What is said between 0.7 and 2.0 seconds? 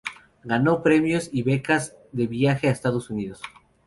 premios y becas